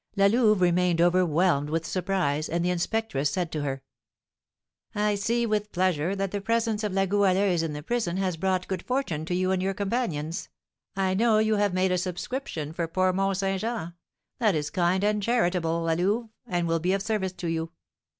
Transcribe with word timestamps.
La 0.15 0.25
Louve 0.25 0.61
remained 0.61 0.99
overwhelmed 0.99 1.69
with 1.69 1.85
surprise, 1.85 2.49
and 2.49 2.65
the 2.65 2.71
inspectress 2.71 3.29
said 3.29 3.51
to 3.51 3.61
her: 3.61 3.83
"I 4.95 5.13
see, 5.13 5.45
with 5.45 5.71
pleasure, 5.71 6.15
that 6.15 6.31
the 6.31 6.41
presence 6.41 6.83
of 6.83 6.91
La 6.91 7.05
Goualeuse 7.05 7.61
in 7.61 7.73
the 7.73 7.83
prison 7.83 8.17
has 8.17 8.35
brought 8.35 8.67
good 8.67 8.81
fortune 8.83 9.25
to 9.25 9.35
you 9.35 9.51
and 9.51 9.61
your 9.61 9.75
companions. 9.75 10.49
I 10.95 11.13
know 11.13 11.37
you 11.37 11.57
have 11.57 11.75
made 11.75 11.91
a 11.91 11.99
subscription 11.99 12.73
for 12.73 12.87
poor 12.87 13.13
Mont 13.13 13.37
Saint 13.37 13.61
Jean; 13.61 13.93
that 14.39 14.55
is 14.55 14.71
kind 14.71 15.03
and 15.03 15.21
charitable, 15.21 15.83
La 15.83 15.93
Louve, 15.93 16.29
and 16.47 16.67
will 16.67 16.79
be 16.79 16.93
of 16.93 17.03
service 17.03 17.33
to 17.33 17.47
you. 17.47 17.71